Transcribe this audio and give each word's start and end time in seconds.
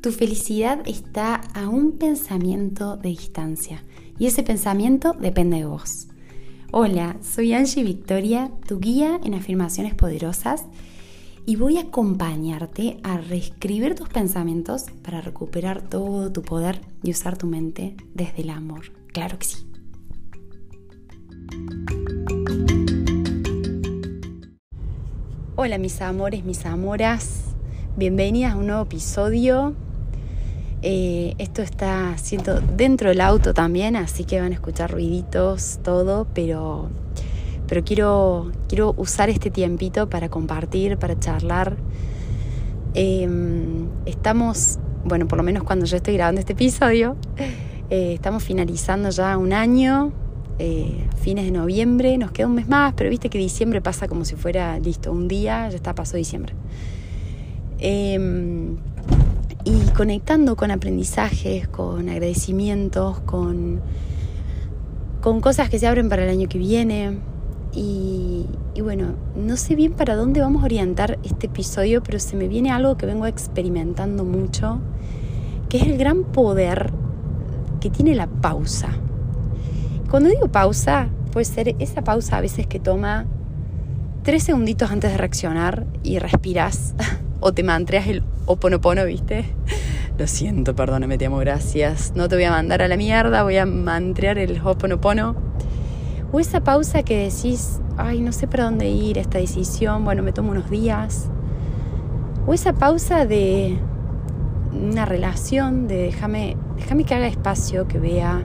Tu 0.00 0.12
felicidad 0.12 0.80
está 0.86 1.34
a 1.54 1.68
un 1.68 1.98
pensamiento 1.98 2.96
de 2.96 3.08
distancia 3.08 3.82
y 4.16 4.26
ese 4.26 4.44
pensamiento 4.44 5.12
depende 5.12 5.56
de 5.56 5.64
vos. 5.64 6.06
Hola, 6.70 7.16
soy 7.20 7.52
Angie 7.52 7.82
Victoria, 7.82 8.52
tu 8.68 8.78
guía 8.78 9.18
en 9.24 9.34
afirmaciones 9.34 9.96
poderosas 9.96 10.66
y 11.46 11.56
voy 11.56 11.78
a 11.78 11.82
acompañarte 11.82 13.00
a 13.02 13.18
reescribir 13.18 13.96
tus 13.96 14.08
pensamientos 14.08 14.84
para 15.02 15.20
recuperar 15.20 15.82
todo 15.82 16.30
tu 16.30 16.42
poder 16.42 16.80
y 17.02 17.10
usar 17.10 17.36
tu 17.36 17.48
mente 17.48 17.96
desde 18.14 18.42
el 18.42 18.50
amor. 18.50 18.92
Claro 19.12 19.36
que 19.40 19.46
sí. 19.46 19.66
Hola 25.56 25.76
mis 25.78 26.00
amores, 26.00 26.44
mis 26.44 26.64
amoras, 26.66 27.46
bienvenidas 27.96 28.52
a 28.52 28.56
un 28.56 28.68
nuevo 28.68 28.82
episodio. 28.82 29.74
Eh, 30.82 31.34
esto 31.38 31.62
está 31.62 32.16
siendo 32.18 32.60
dentro 32.60 33.08
del 33.08 33.20
auto 33.20 33.52
también, 33.52 33.96
así 33.96 34.24
que 34.24 34.40
van 34.40 34.52
a 34.52 34.54
escuchar 34.54 34.92
ruiditos, 34.92 35.80
todo, 35.82 36.26
pero, 36.34 36.88
pero 37.66 37.82
quiero, 37.84 38.52
quiero 38.68 38.94
usar 38.96 39.28
este 39.28 39.50
tiempito 39.50 40.08
para 40.08 40.28
compartir, 40.28 40.96
para 40.96 41.18
charlar. 41.18 41.76
Em, 42.94 43.88
estamos, 44.06 44.78
bueno, 45.04 45.26
por 45.26 45.38
lo 45.38 45.42
menos 45.42 45.64
cuando 45.64 45.84
yo 45.84 45.96
estoy 45.96 46.14
grabando 46.14 46.40
este 46.40 46.52
episodio, 46.52 47.16
eh, 47.90 48.12
estamos 48.14 48.44
finalizando 48.44 49.10
ya 49.10 49.36
un 49.36 49.52
año 49.52 50.12
eh, 50.60 51.06
fines 51.20 51.44
de 51.44 51.50
noviembre, 51.50 52.16
nos 52.18 52.30
queda 52.30 52.46
un 52.46 52.54
mes 52.54 52.68
más, 52.68 52.94
pero 52.94 53.10
viste 53.10 53.30
que 53.30 53.38
diciembre 53.38 53.80
pasa 53.80 54.06
como 54.06 54.24
si 54.24 54.36
fuera 54.36 54.78
listo, 54.78 55.10
un 55.10 55.26
día, 55.26 55.68
ya 55.70 55.76
está, 55.76 55.94
pasó 55.94 56.16
diciembre. 56.16 56.54
Y 59.68 59.90
conectando 59.90 60.56
con 60.56 60.70
aprendizajes, 60.70 61.68
con 61.68 62.08
agradecimientos, 62.08 63.20
con, 63.20 63.82
con 65.20 65.42
cosas 65.42 65.68
que 65.68 65.78
se 65.78 65.86
abren 65.86 66.08
para 66.08 66.24
el 66.24 66.30
año 66.30 66.48
que 66.48 66.56
viene. 66.56 67.18
Y, 67.74 68.46
y, 68.74 68.80
bueno, 68.80 69.08
no 69.36 69.58
sé 69.58 69.74
bien 69.74 69.92
para 69.92 70.16
dónde 70.16 70.40
vamos 70.40 70.62
a 70.62 70.64
orientar 70.64 71.18
este 71.22 71.48
episodio, 71.48 72.02
pero 72.02 72.18
se 72.18 72.34
me 72.34 72.48
viene 72.48 72.70
algo 72.70 72.96
que 72.96 73.04
vengo 73.04 73.26
experimentando 73.26 74.24
mucho, 74.24 74.80
que 75.68 75.76
es 75.76 75.82
el 75.82 75.98
gran 75.98 76.24
poder 76.24 76.90
que 77.78 77.90
tiene 77.90 78.14
la 78.14 78.26
pausa. 78.26 78.88
Cuando 80.08 80.30
digo 80.30 80.48
pausa, 80.48 81.10
puede 81.30 81.44
ser 81.44 81.76
esa 81.78 82.02
pausa 82.02 82.38
a 82.38 82.40
veces 82.40 82.66
que 82.66 82.80
toma 82.80 83.26
tres 84.22 84.44
segunditos 84.44 84.90
antes 84.90 85.12
de 85.12 85.18
reaccionar 85.18 85.84
y 86.02 86.20
respiras 86.20 86.94
o 87.40 87.52
te 87.52 87.62
mantreas 87.62 88.06
el 88.08 88.22
oponopono, 88.46 89.04
¿viste? 89.04 89.44
Lo 90.18 90.26
siento, 90.26 90.74
perdóname, 90.74 91.18
te 91.18 91.26
amo, 91.26 91.38
gracias. 91.38 92.12
No 92.14 92.28
te 92.28 92.34
voy 92.34 92.44
a 92.44 92.50
mandar 92.50 92.82
a 92.82 92.88
la 92.88 92.96
mierda, 92.96 93.42
voy 93.42 93.56
a 93.56 93.66
mantrear 93.66 94.38
el 94.38 94.60
oponopono. 94.64 95.36
O 96.32 96.40
esa 96.40 96.60
pausa 96.60 97.02
que 97.02 97.30
decís, 97.30 97.80
ay, 97.96 98.20
no 98.20 98.32
sé 98.32 98.48
para 98.48 98.64
dónde 98.64 98.88
ir, 98.88 99.18
esta 99.18 99.38
decisión, 99.38 100.04
bueno, 100.04 100.22
me 100.22 100.32
tomo 100.32 100.50
unos 100.50 100.68
días. 100.70 101.28
O 102.46 102.54
esa 102.54 102.72
pausa 102.72 103.26
de 103.26 103.78
una 104.72 105.04
relación, 105.04 105.86
de 105.86 105.96
déjame, 105.96 106.56
déjame 106.76 107.04
que 107.04 107.14
haga 107.14 107.28
espacio, 107.28 107.86
que 107.86 107.98
vea 107.98 108.44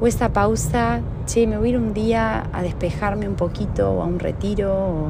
o 0.00 0.06
esa 0.06 0.32
pausa, 0.32 1.00
che, 1.26 1.46
me 1.46 1.56
voy 1.56 1.68
a 1.68 1.70
ir 1.70 1.78
un 1.78 1.94
día 1.94 2.44
a 2.52 2.62
despejarme 2.62 3.28
un 3.28 3.36
poquito 3.36 3.90
o 3.90 4.02
a 4.02 4.06
un 4.06 4.18
retiro. 4.18 5.08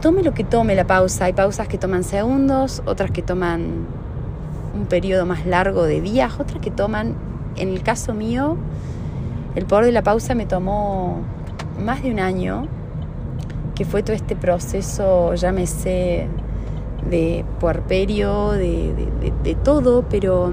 Tome 0.00 0.22
lo 0.22 0.32
que 0.32 0.44
tome 0.44 0.74
la 0.74 0.86
pausa. 0.86 1.26
Hay 1.26 1.32
pausas 1.32 1.68
que 1.68 1.78
toman 1.78 2.04
segundos, 2.04 2.82
otras 2.86 3.10
que 3.10 3.22
toman 3.22 3.86
un 4.74 4.86
periodo 4.86 5.26
más 5.26 5.46
largo 5.46 5.84
de 5.84 6.00
días, 6.00 6.38
otras 6.38 6.60
que 6.60 6.70
toman, 6.70 7.14
en 7.56 7.68
el 7.68 7.82
caso 7.82 8.14
mío, 8.14 8.56
el 9.54 9.64
poder 9.64 9.86
de 9.86 9.92
la 9.92 10.02
pausa 10.02 10.34
me 10.34 10.46
tomó 10.46 11.20
más 11.84 12.02
de 12.02 12.12
un 12.12 12.20
año, 12.20 12.68
que 13.74 13.84
fue 13.84 14.02
todo 14.02 14.14
este 14.14 14.36
proceso, 14.36 15.34
llámese, 15.34 16.28
de 17.10 17.44
puerperio, 17.58 18.52
de, 18.52 18.94
de 19.42 19.54
todo, 19.54 20.04
pero 20.08 20.52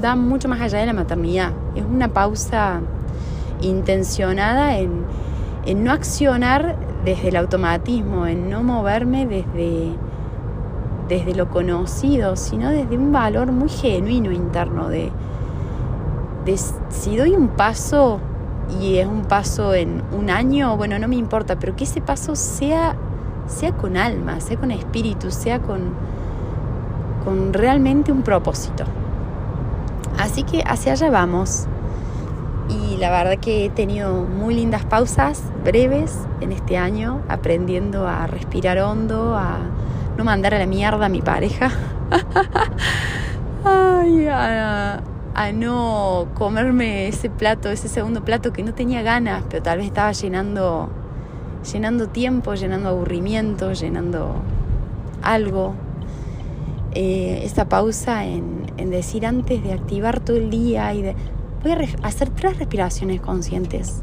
da 0.00 0.16
mucho 0.16 0.48
más 0.48 0.60
allá 0.60 0.78
de 0.78 0.86
la 0.86 0.92
maternidad. 0.92 1.52
Es 1.74 1.84
una 1.84 2.08
pausa 2.08 2.80
intencionada 3.60 4.78
en, 4.78 5.04
no 5.82 5.92
accionar 5.92 6.76
desde 7.04 7.28
el 7.28 7.36
automatismo, 7.36 8.26
en 8.26 8.48
no 8.48 8.62
moverme 8.62 9.26
desde, 9.26 9.92
desde 11.08 11.34
lo 11.34 11.50
conocido, 11.50 12.36
sino 12.36 12.70
desde 12.70 12.96
un 12.96 13.12
valor 13.12 13.52
muy 13.52 13.68
genuino 13.68 14.32
interno 14.32 14.88
de, 14.88 15.12
si 16.88 17.16
doy 17.16 17.34
un 17.34 17.48
paso 17.48 18.20
y 18.80 18.96
es 18.96 19.06
un 19.06 19.24
paso 19.24 19.74
en 19.74 20.02
un 20.18 20.30
año, 20.30 20.76
bueno, 20.76 20.98
no 20.98 21.08
me 21.08 21.16
importa, 21.16 21.58
pero 21.58 21.76
que 21.76 21.84
ese 21.84 22.00
paso 22.00 22.34
sea, 22.36 22.96
sea 23.46 23.72
con 23.72 23.96
alma, 23.96 24.40
sea 24.40 24.56
con 24.56 24.70
espíritu, 24.70 25.30
sea 25.30 25.60
con, 25.60 25.92
con 27.24 27.52
realmente 27.52 28.12
un 28.12 28.22
propósito. 28.22 28.84
Así 30.18 30.42
que 30.42 30.62
hacia 30.66 30.92
allá 30.92 31.10
vamos. 31.10 31.66
Y 32.94 32.96
la 32.96 33.10
verdad 33.10 33.38
que 33.38 33.64
he 33.64 33.70
tenido 33.70 34.22
muy 34.22 34.54
lindas 34.54 34.84
pausas 34.84 35.42
breves 35.64 36.16
en 36.40 36.52
este 36.52 36.78
año, 36.78 37.22
aprendiendo 37.28 38.06
a 38.06 38.28
respirar 38.28 38.78
hondo, 38.78 39.34
a 39.36 39.58
no 40.16 40.22
mandar 40.22 40.54
a 40.54 40.60
la 40.60 40.66
mierda 40.66 41.06
a 41.06 41.08
mi 41.08 41.20
pareja, 41.20 41.72
a, 44.30 45.00
no 45.52 46.28
comerme 46.34 47.08
ese 47.08 47.30
plato, 47.30 47.68
ese 47.68 47.88
segundo 47.88 48.24
plato 48.24 48.52
que 48.52 48.62
no 48.62 48.74
tenía 48.74 49.02
ganas, 49.02 49.42
pero 49.50 49.60
tal 49.60 49.78
vez 49.78 49.88
estaba 49.88 50.12
llenando, 50.12 50.88
llenando 51.72 52.08
tiempo, 52.08 52.54
llenando 52.54 52.90
aburrimiento, 52.90 53.72
llenando 53.72 54.36
algo. 55.20 55.74
Eh, 56.92 57.40
esa 57.42 57.68
pausa 57.68 58.24
en, 58.24 58.62
decir 58.88 59.26
antes 59.26 59.64
de 59.64 59.72
activar 59.72 60.20
todo 60.20 60.36
el 60.36 60.48
día 60.48 60.94
y 60.94 61.02
de... 61.02 61.16
Voy 61.64 61.72
a 61.72 61.78
hacer 62.06 62.28
tres 62.28 62.58
respiraciones 62.58 63.22
conscientes. 63.22 64.02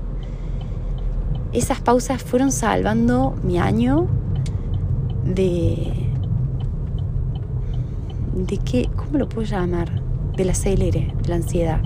Esas 1.54 1.80
pausas 1.80 2.24
fueron 2.24 2.52
salvando 2.52 3.36
mi 3.44 3.60
año 3.60 4.08
de... 5.24 6.08
¿De 8.34 8.58
qué? 8.58 8.90
¿Cómo 8.96 9.20
lo 9.20 9.30
puedo 9.30 9.48
llamar? 9.48 10.02
Del 10.36 10.50
acelere, 10.50 11.14
de 11.22 11.30
la 11.30 11.36
ansiedad. 11.36 11.82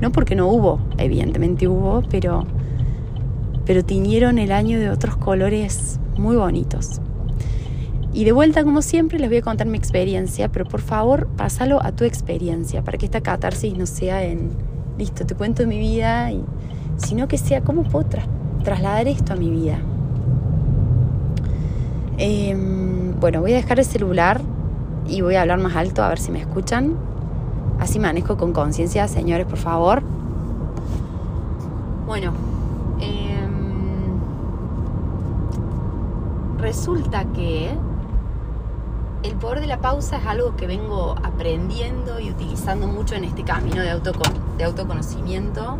No 0.00 0.12
porque 0.12 0.36
no 0.36 0.46
hubo, 0.46 0.78
evidentemente 0.98 1.66
hubo, 1.66 2.02
pero, 2.08 2.46
pero 3.66 3.84
tiñeron 3.84 4.38
el 4.38 4.52
año 4.52 4.78
de 4.78 4.88
otros 4.88 5.16
colores 5.16 5.98
muy 6.16 6.36
bonitos. 6.36 7.00
Y 8.12 8.22
de 8.22 8.30
vuelta, 8.30 8.62
como 8.62 8.82
siempre, 8.82 9.18
les 9.18 9.28
voy 9.28 9.38
a 9.38 9.42
contar 9.42 9.66
mi 9.66 9.78
experiencia, 9.78 10.52
pero 10.52 10.64
por 10.64 10.80
favor, 10.80 11.26
pásalo 11.36 11.82
a 11.82 11.90
tu 11.90 12.04
experiencia, 12.04 12.84
para 12.84 12.98
que 12.98 13.06
esta 13.06 13.20
catarsis 13.20 13.76
no 13.76 13.86
sea 13.86 14.22
en, 14.22 14.77
listo, 14.98 15.24
te 15.24 15.34
cuento 15.34 15.66
mi 15.66 15.78
vida, 15.78 16.32
y, 16.32 16.44
sino 16.96 17.28
que 17.28 17.38
sea 17.38 17.62
cómo 17.62 17.84
puedo 17.84 18.06
trasladar 18.64 19.06
esto 19.06 19.32
a 19.32 19.36
mi 19.36 19.50
vida. 19.50 19.78
Em, 22.18 23.18
bueno, 23.20 23.40
voy 23.40 23.52
a 23.52 23.56
dejar 23.56 23.78
el 23.78 23.84
celular 23.84 24.40
y 25.06 25.20
voy 25.20 25.36
a 25.36 25.42
hablar 25.42 25.60
más 25.60 25.76
alto 25.76 26.02
a 26.02 26.08
ver 26.08 26.18
si 26.18 26.32
me 26.32 26.40
escuchan. 26.40 26.96
Así 27.78 28.00
manejo 28.00 28.36
con 28.36 28.52
conciencia, 28.52 29.06
señores, 29.06 29.46
por 29.46 29.58
favor. 29.58 30.02
Bueno, 32.06 32.32
em, 33.00 34.18
resulta 36.58 37.24
que 37.26 37.70
el 39.22 39.34
poder 39.34 39.60
de 39.60 39.66
la 39.66 39.78
pausa 39.78 40.18
es 40.18 40.26
algo 40.26 40.54
que 40.56 40.66
vengo 40.66 41.16
aprendiendo 41.22 42.20
y 42.20 42.30
utilizando 42.30 42.86
mucho 42.86 43.14
en 43.14 43.24
este 43.24 43.42
camino 43.42 43.82
de, 43.82 43.90
autoconocimiento, 44.64 45.78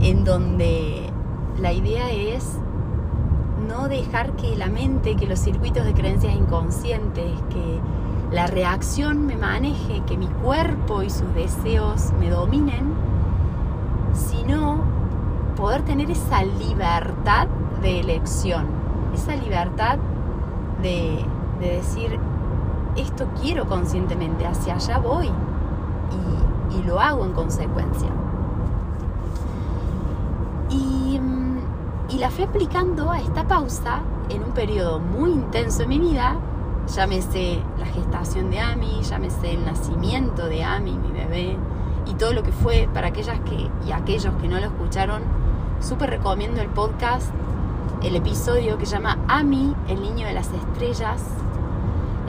en 0.00 0.24
donde 0.24 1.10
la 1.58 1.72
idea 1.72 2.10
es 2.10 2.58
no 3.66 3.88
dejar 3.88 4.32
que 4.32 4.56
la 4.56 4.66
mente, 4.66 5.16
que 5.16 5.26
los 5.26 5.38
circuitos 5.38 5.84
de 5.84 5.94
creencias 5.94 6.34
inconscientes, 6.34 7.32
que 7.50 7.80
la 8.30 8.46
reacción 8.46 9.26
me 9.26 9.36
maneje, 9.36 10.02
que 10.06 10.16
mi 10.16 10.26
cuerpo 10.26 11.02
y 11.02 11.10
sus 11.10 11.32
deseos 11.34 12.12
me 12.18 12.28
dominen, 12.28 12.92
sino 14.12 14.80
poder 15.56 15.82
tener 15.82 16.10
esa 16.10 16.42
libertad 16.42 17.46
de 17.80 18.00
elección, 18.00 18.66
esa 19.14 19.36
libertad 19.36 19.98
de 20.82 21.24
de 21.62 21.76
decir, 21.76 22.18
esto 22.96 23.26
quiero 23.40 23.66
conscientemente, 23.66 24.46
hacia 24.46 24.74
allá 24.74 24.98
voy 24.98 25.28
y, 25.28 26.82
lo 26.86 26.98
hago 27.00 27.24
en 27.24 27.32
consecuencia. 27.32 28.08
Y, 30.68 31.20
la 32.18 32.30
fui 32.30 32.44
aplicando 32.44 33.10
a 33.10 33.18
esta 33.18 33.48
pausa 33.48 34.00
en 34.28 34.44
un 34.44 34.50
periodo 34.50 35.00
muy 35.00 35.30
intenso 35.30 35.82
en 35.82 35.88
mi 35.88 35.98
vida 35.98 36.36
llámese 36.86 37.60
la 37.78 37.86
gestación 37.86 38.50
de 38.50 38.60
Ami, 38.60 39.02
llámese 39.02 39.52
el 39.52 39.64
nacimiento 39.64 40.48
de 40.48 40.64
Ami, 40.64 40.92
mi 40.92 41.10
bebé, 41.12 41.56
y 42.06 42.14
todo 42.14 42.32
lo 42.32 42.42
que 42.42 42.52
fue 42.52 42.88
para 42.92 43.08
aquellas 43.08 43.40
que 43.40 43.70
y 43.86 43.92
aquellos 43.92 44.34
que 44.40 44.48
no 44.48 44.58
lo 44.58 44.66
escucharon, 44.66 45.22
súper 45.80 46.10
recomiendo 46.10 46.60
el 46.60 46.68
podcast, 46.68 47.32
el 48.02 48.16
episodio 48.16 48.78
que 48.78 48.84
llama 48.84 49.18
Ami, 49.28 49.74
el 49.88 50.02
niño 50.02 50.26
de 50.26 50.32
las 50.32 50.52
estrellas. 50.52 51.22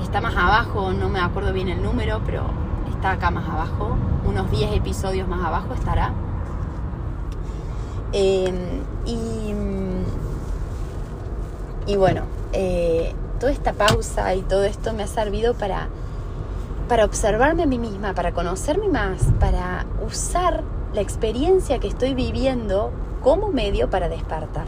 Está 0.03 0.21
más 0.21 0.35
abajo, 0.35 0.93
no 0.93 1.09
me 1.09 1.19
acuerdo 1.19 1.53
bien 1.53 1.69
el 1.69 1.81
número, 1.81 2.21
pero 2.23 2.43
está 2.91 3.13
acá 3.13 3.31
más 3.31 3.49
abajo, 3.49 3.97
unos 4.25 4.51
10 4.51 4.73
episodios 4.73 5.27
más 5.27 5.43
abajo 5.43 5.73
estará. 5.73 6.13
Em, 8.11 8.83
y, 9.07 9.53
y 11.87 11.95
bueno, 11.95 12.21
eh, 12.51 13.15
toda 13.39 13.51
esta 13.51 13.73
pausa 13.73 14.35
y 14.35 14.41
todo 14.41 14.65
esto 14.65 14.93
me 14.93 15.01
ha 15.01 15.07
servido 15.07 15.55
para, 15.55 15.87
para 16.87 17.05
observarme 17.05 17.63
a 17.63 17.65
mí 17.65 17.79
misma, 17.79 18.13
para 18.13 18.33
conocerme 18.33 18.89
más, 18.89 19.23
para 19.39 19.85
usar 20.05 20.63
la 20.93 21.01
experiencia 21.01 21.79
que 21.79 21.87
estoy 21.87 22.13
viviendo 22.13 22.91
como 23.23 23.47
medio 23.49 23.89
para 23.89 24.09
despertar. 24.09 24.65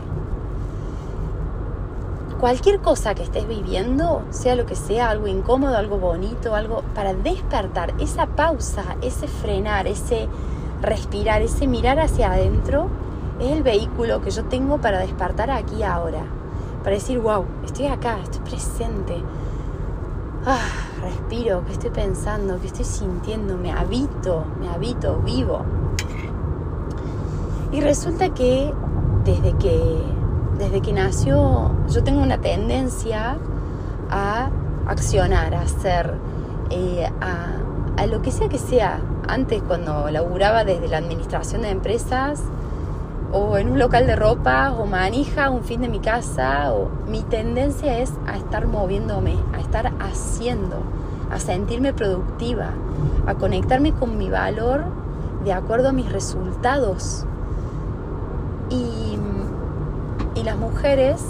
Cualquier 2.39 2.79
cosa 2.79 3.15
que 3.15 3.23
estés 3.23 3.47
viviendo, 3.47 4.23
sea 4.29 4.55
lo 4.55 4.65
que 4.65 4.75
sea, 4.75 5.09
algo 5.09 5.27
incómodo, 5.27 5.77
algo 5.77 5.97
bonito, 5.97 6.53
algo 6.53 6.83
para 6.93 7.13
despertar, 7.13 7.93
esa 7.99 8.27
pausa, 8.27 8.97
ese 9.01 9.27
frenar, 9.27 9.87
ese 9.87 10.27
respirar, 10.81 11.41
ese 11.41 11.65
mirar 11.67 11.99
hacia 11.99 12.33
adentro, 12.33 12.87
es 13.39 13.51
el 13.51 13.63
vehículo 13.63 14.21
que 14.21 14.31
yo 14.31 14.45
tengo 14.45 14.79
para 14.79 14.99
despertar 14.99 15.49
aquí 15.49 15.83
ahora 15.83 16.23
para 16.85 16.97
decir, 16.97 17.17
wow, 17.17 17.43
estoy 17.63 17.87
acá, 17.87 18.19
estoy 18.21 18.41
presente. 18.41 19.15
Ah, 20.45 20.59
respiro, 21.01 21.63
¿qué 21.65 21.71
estoy 21.71 21.89
pensando? 21.89 22.61
¿Qué 22.61 22.67
estoy 22.67 22.85
sintiendo? 22.85 23.57
Me 23.57 23.71
habito, 23.71 24.45
me 24.59 24.69
habito, 24.69 25.17
vivo. 25.25 25.65
Y 27.71 27.81
resulta 27.81 28.29
que 28.35 28.71
desde 29.23 29.53
que, 29.53 29.99
desde 30.57 30.81
que 30.81 30.93
nació, 30.93 31.71
yo 31.89 32.03
tengo 32.03 32.21
una 32.21 32.39
tendencia 32.39 33.37
a 34.09 34.49
accionar, 34.87 35.53
a 35.55 35.61
hacer, 35.61 36.13
eh, 36.69 37.09
a, 37.21 38.01
a 38.01 38.05
lo 38.07 38.21
que 38.21 38.31
sea 38.31 38.49
que 38.49 38.57
sea. 38.57 38.99
Antes, 39.27 39.61
cuando 39.63 40.09
laburaba 40.11 40.63
desde 40.63 40.87
la 40.87 40.97
administración 40.97 41.63
de 41.63 41.69
empresas, 41.69 42.41
o 43.31 43.57
en 43.57 43.69
un 43.71 43.79
local 43.79 44.07
de 44.07 44.15
ropa 44.15 44.71
o 44.71 44.85
manija 44.85 45.49
un 45.49 45.63
fin 45.63 45.81
de 45.81 45.89
mi 45.89 45.99
casa 45.99 46.73
o 46.73 46.89
mi 47.09 47.21
tendencia 47.21 47.99
es 47.99 48.13
a 48.27 48.37
estar 48.37 48.65
moviéndome, 48.65 49.35
a 49.53 49.59
estar 49.59 49.91
haciendo, 49.99 50.77
a 51.29 51.39
sentirme 51.39 51.91
productiva, 51.91 52.69
a 53.27 53.35
conectarme 53.35 53.91
con 53.91 54.17
mi 54.17 54.29
valor 54.29 54.85
de 55.43 55.51
acuerdo 55.51 55.89
a 55.89 55.91
mis 55.91 56.09
resultados. 56.11 57.25
Y, 58.69 59.17
las 60.45 60.57
mujeres, 60.57 61.21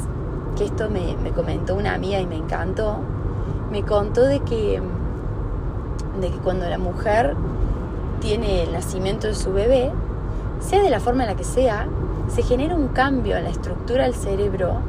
que 0.57 0.65
esto 0.65 0.89
me, 0.89 1.15
me, 1.23 1.31
comentó 1.31 1.75
una 1.75 1.94
amiga 1.94 2.19
y 2.19 2.27
me 2.27 2.35
encantó, 2.35 2.97
me 3.71 3.83
contó 3.83 4.21
de 4.23 4.41
que, 4.41 4.81
de 6.19 6.29
que 6.29 6.38
cuando 6.39 6.67
la 6.67 6.77
mujer 6.77 7.35
tiene 8.19 8.63
el 8.63 8.73
nacimiento 8.73 9.27
de 9.27 9.35
su 9.35 9.53
bebé, 9.53 9.91
sea 10.59 10.83
de 10.83 10.89
la 10.89 11.00
forma 11.00 11.23
en 11.23 11.29
la 11.29 11.35
que 11.35 11.44
sea, 11.45 11.88
se 12.27 12.44
genera 12.44 12.75
un 12.75 12.89
cambio 12.89 13.38
en 13.38 13.45
la 13.45 13.50
estructura 13.50 14.03
del 14.03 14.15
cerebro 14.15 14.79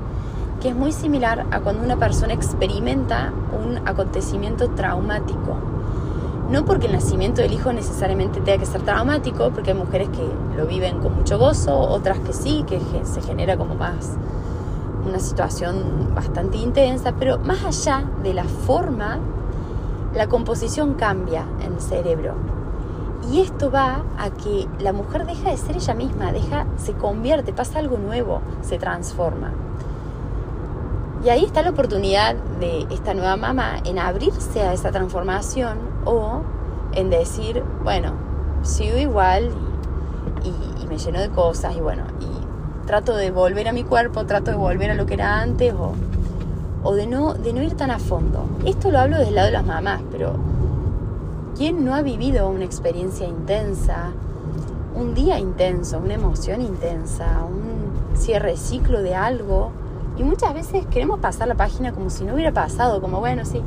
que 0.60 0.70
es 0.70 0.74
muy 0.74 0.90
similar 0.90 1.46
a 1.50 1.60
cuando 1.60 1.84
una 1.84 1.96
persona 1.96 2.32
experimenta 2.32 3.32
un 3.52 3.86
acontecimiento 3.86 4.70
traumático. 4.70 5.56
No 6.50 6.64
porque 6.64 6.86
el 6.86 6.92
nacimiento 6.92 7.42
del 7.42 7.52
hijo 7.52 7.72
necesariamente 7.72 8.40
tenga 8.40 8.58
que 8.58 8.66
ser 8.66 8.82
traumático, 8.82 9.50
porque 9.50 9.72
hay 9.72 9.76
mujeres 9.76 10.08
que 10.10 10.56
lo 10.56 10.66
viven 10.66 11.00
con 11.00 11.16
mucho 11.16 11.38
gozo, 11.38 11.76
otras 11.76 12.20
que 12.20 12.32
sí, 12.32 12.64
que 12.68 12.80
se 13.04 13.20
genera 13.20 13.56
como 13.56 13.74
más 13.74 14.16
una 15.06 15.18
situación 15.18 16.14
bastante 16.14 16.58
intensa, 16.58 17.12
pero 17.18 17.38
más 17.38 17.64
allá 17.64 18.04
de 18.22 18.34
la 18.34 18.44
forma, 18.44 19.18
la 20.14 20.28
composición 20.28 20.94
cambia 20.94 21.46
en 21.64 21.74
el 21.74 21.80
cerebro. 21.80 22.34
Y 23.30 23.40
esto 23.40 23.70
va 23.70 24.02
a 24.18 24.30
que 24.30 24.68
la 24.78 24.92
mujer 24.92 25.26
deja 25.26 25.50
de 25.50 25.56
ser 25.56 25.76
ella 25.76 25.94
misma, 25.94 26.32
deja, 26.32 26.66
se 26.76 26.92
convierte, 26.92 27.52
pasa 27.52 27.78
algo 27.78 27.98
nuevo, 27.98 28.40
se 28.62 28.78
transforma. 28.78 29.52
Y 31.26 31.28
ahí 31.28 31.44
está 31.44 31.62
la 31.62 31.70
oportunidad 31.70 32.36
de 32.60 32.86
esta 32.88 33.12
nueva 33.12 33.36
mamá 33.36 33.80
en 33.84 33.98
abrirse 33.98 34.60
a 34.60 34.72
esa 34.72 34.92
transformación 34.92 35.76
o 36.04 36.42
en 36.92 37.10
decir, 37.10 37.64
bueno, 37.82 38.12
sigo 38.62 38.96
igual 38.96 39.50
y, 40.44 40.86
me 40.86 40.98
lleno 40.98 41.18
de 41.18 41.28
cosas 41.30 41.74
y 41.76 41.80
bueno, 41.80 42.04
y 42.20 42.86
trato 42.86 43.16
de 43.16 43.32
volver 43.32 43.66
a 43.66 43.72
mi 43.72 43.82
cuerpo, 43.82 44.24
trato 44.24 44.52
de 44.52 44.56
volver 44.56 44.92
a 44.92 44.94
lo 44.94 45.04
que 45.04 45.14
era 45.14 45.40
antes 45.40 45.74
o, 45.74 45.94
o 46.84 46.94
de, 46.94 47.08
no, 47.08 47.34
de 47.34 47.52
no 47.52 47.60
ir 47.60 47.74
tan 47.74 47.90
a 47.90 47.98
fondo. 47.98 48.44
Esto 48.64 48.92
lo 48.92 49.00
hablo 49.00 49.16
desde 49.16 49.30
el 49.30 49.34
lado 49.34 49.46
de 49.46 49.52
las 49.52 49.66
mamás, 49.66 50.02
pero 50.12 50.36
¿Quién 51.56 51.86
no 51.86 51.94
ha 51.94 52.02
vivido 52.02 52.50
una 52.50 52.66
experiencia 52.66 53.26
intensa, 53.26 54.12
un 54.94 55.14
día 55.14 55.38
intenso, 55.38 55.98
una 55.98 56.12
emoción 56.12 56.60
intensa, 56.60 57.42
un 57.44 58.14
cierre 58.14 58.58
ciclo 58.58 59.02
de 59.02 59.14
algo? 59.14 59.72
Y 60.18 60.24
muchas 60.24 60.54
veces 60.54 60.86
queremos 60.86 61.20
pasar 61.20 61.48
la 61.48 61.54
página 61.54 61.92
como 61.92 62.08
si 62.08 62.24
no 62.24 62.34
hubiera 62.34 62.52
pasado, 62.52 63.00
como 63.00 63.20
bueno, 63.20 63.44
sí. 63.44 63.60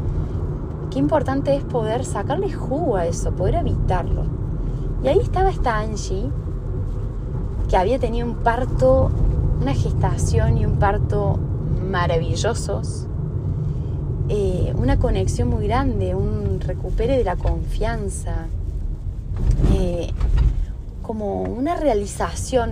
Qué 0.90 0.98
importante 0.98 1.56
es 1.56 1.64
poder 1.64 2.04
sacarle 2.04 2.52
jugo 2.52 2.96
a 2.96 3.06
eso, 3.06 3.32
poder 3.32 3.56
evitarlo. 3.56 4.24
Y 5.04 5.08
ahí 5.08 5.20
estaba 5.20 5.52
esta 5.52 5.78
Angie, 5.78 6.30
que 7.70 7.78
había 7.78 8.00
tenido 8.00 8.28
un 8.28 8.36
parto, 8.38 9.12
una 9.62 9.76
gestación 9.76 10.58
y 10.58 10.66
un 10.66 10.78
parto 10.78 11.38
maravillosos, 11.90 13.06
eh, 14.30 14.74
una 14.76 14.98
conexión 14.98 15.50
muy 15.50 15.68
grande, 15.68 16.16
un 16.16 16.60
recupere 16.60 17.18
de 17.18 17.24
la 17.24 17.36
confianza, 17.36 18.48
eh, 19.74 20.10
como 21.04 21.44
una 21.44 21.76
realización, 21.76 22.72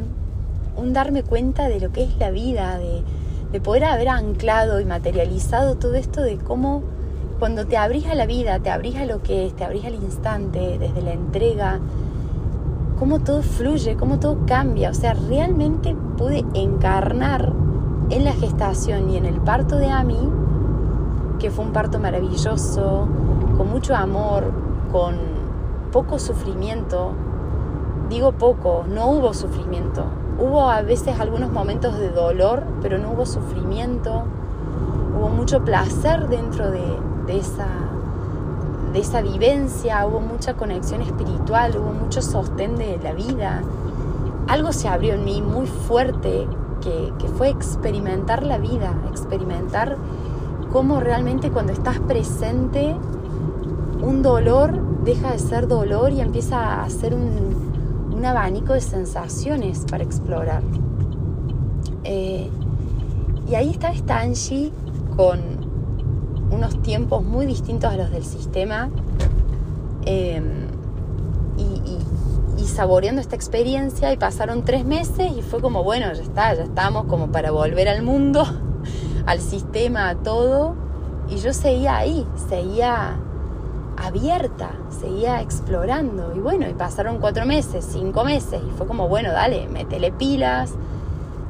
un 0.76 0.94
darme 0.94 1.22
cuenta 1.22 1.70
de 1.70 1.80
lo 1.80 1.92
que 1.92 2.04
es 2.04 2.18
la 2.18 2.32
vida, 2.32 2.78
de, 2.80 3.04
de 3.52 3.62
poder 3.62 3.86
haber 3.86 4.10
anclado 4.10 4.80
y 4.80 4.86
materializado 4.86 5.76
todo 5.76 5.96
esto 5.96 6.22
de 6.22 6.38
cómo 6.38 6.84
cuando 7.40 7.66
te 7.66 7.78
abrís 7.78 8.08
a 8.08 8.16
la 8.16 8.26
vida, 8.26 8.60
te 8.60 8.70
abrís 8.70 8.96
a 8.98 9.06
lo 9.06 9.22
que 9.22 9.46
es, 9.46 9.56
te 9.56 9.64
abrís 9.64 9.86
al 9.86 9.96
instante, 9.96 10.78
desde 10.80 11.02
la 11.02 11.14
entrega, 11.14 11.80
cómo 12.98 13.20
todo 13.20 13.42
fluye, 13.44 13.96
cómo 13.96 14.20
todo 14.20 14.40
cambia. 14.48 14.90
O 14.90 14.94
sea, 14.94 15.14
realmente 15.14 15.96
pude 16.18 16.44
encarnar 16.56 17.54
en 18.10 18.24
la 18.24 18.34
gestación 18.34 19.10
y 19.10 19.18
en 19.18 19.26
el 19.26 19.40
parto 19.42 19.78
de 19.78 19.90
Ami 19.90 20.18
que 21.38 21.52
fue 21.52 21.66
un 21.66 21.72
parto 21.72 22.00
maravilloso, 22.00 23.08
con 23.58 23.70
mucho 23.70 23.96
amor, 23.96 24.52
con 24.92 25.16
poco 25.92 26.20
sufrimiento. 26.20 27.12
Digo 28.10 28.32
poco, 28.32 28.86
no 28.88 29.12
hubo 29.12 29.34
sufrimiento. 29.34 30.06
Hubo 30.40 30.70
a 30.70 30.84
veces 30.84 31.20
algunos 31.20 31.52
momentos 31.52 31.98
de 31.98 32.12
dolor, 32.12 32.64
pero 32.82 33.00
no 33.00 33.12
hubo 33.12 33.26
sufrimiento. 33.26 34.24
Hubo 35.18 35.30
mucho 35.30 35.64
placer 35.64 36.28
dentro 36.28 36.70
de, 36.70 37.00
esa, 37.28 37.68
de 38.94 39.00
esa 39.00 39.22
vivencia, 39.22 40.06
hubo 40.06 40.20
mucha 40.20 40.54
conexión 40.54 41.02
espiritual, 41.02 41.76
hubo 41.78 41.92
mucho 41.92 42.22
sostén 42.22 42.76
de 42.76 43.00
la 43.02 43.14
vida. 43.14 43.64
Algo 44.48 44.72
se 44.74 44.88
abrió 44.88 45.16
en 45.16 45.26
mí 45.26 45.42
muy 45.42 45.66
fuerte 45.66 46.48
que, 46.82 47.12
que 47.18 47.28
fue 47.30 47.50
experimentar 47.50 48.44
la 48.44 48.60
vida, 48.60 48.94
experimentar 49.10 49.98
cómo 50.72 51.00
realmente 51.00 51.50
cuando 51.50 51.74
estás 51.74 52.00
presente, 52.00 52.96
un 54.02 54.22
dolor 54.22 54.80
deja 55.04 55.32
de 55.32 55.40
ser 55.40 55.68
dolor 55.68 56.12
y 56.12 56.22
empieza 56.22 56.84
a 56.84 56.90
ser 56.92 57.16
un, 57.16 57.67
un 58.18 58.26
abanico 58.26 58.74
de 58.74 58.82
sensaciones 58.82 59.86
para 59.90 60.04
explorar. 60.04 60.64
Eh, 62.04 62.50
y 63.48 63.56
ahí 63.56 63.70
está 63.70 63.94
Stanji 63.94 64.74
con 65.16 65.40
unos 66.52 66.82
tiempos 66.82 67.24
muy 67.24 67.46
distintos 67.46 67.92
a 67.92 67.98
los 67.98 68.10
del 68.10 68.24
sistema 68.24 68.90
eh, 70.06 70.42
y, 71.58 72.62
y, 72.62 72.66
saboreando 72.68 73.22
esta 73.22 73.36
experiencia 73.36 74.12
y 74.14 74.18
pasaron 74.18 74.64
tres 74.64 74.86
meses 74.86 75.32
y 75.36 75.42
fue 75.42 75.62
como, 75.62 75.84
bueno, 75.84 76.14
ya 76.14 76.22
está, 76.22 76.54
ya 76.54 76.64
estamos 76.64 77.06
como 77.06 77.32
para 77.32 77.52
volver 77.52 77.90
al 77.90 78.04
mundo 78.04 78.46
al 79.26 79.42
sistema, 79.42 80.10
a 80.10 80.16
todo, 80.16 80.76
y 81.30 81.38
yo 81.38 81.54
seguía 81.54 81.98
ahí, 81.98 82.26
seguía 82.50 83.18
abierta, 83.98 84.72
seguía 85.00 85.42
explorando. 85.42 86.34
Y 86.36 86.40
bueno, 86.40 86.68
y 86.68 86.74
pasaron 86.74 87.20
cuatro 87.20 87.46
meses, 87.46 87.88
cinco 87.90 88.24
meses, 88.24 88.62
y 88.68 88.72
fue 88.78 88.88
como, 88.88 89.08
bueno, 89.08 89.32
dale, 89.32 89.68
métele 89.68 90.12
pilas, 90.12 90.74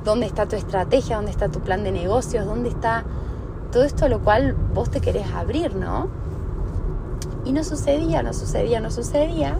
¿dónde 0.03 0.25
está 0.25 0.47
tu 0.47 0.55
estrategia? 0.55 1.17
¿Dónde 1.17 1.31
está 1.31 1.49
tu 1.49 1.59
plan 1.59 1.83
de 1.83 1.91
negocios? 1.91 2.45
¿Dónde 2.45 2.69
está 2.69 3.03
todo 3.71 3.83
esto 3.83 4.05
a 4.05 4.09
lo 4.09 4.19
cual 4.19 4.55
vos 4.73 4.89
te 4.89 5.01
querés 5.01 5.31
abrir, 5.33 5.75
¿no? 5.75 6.07
Y 7.45 7.51
no 7.51 7.63
sucedía, 7.63 8.23
no 8.23 8.33
sucedía, 8.33 8.79
no 8.79 8.91
sucedía. 8.91 9.57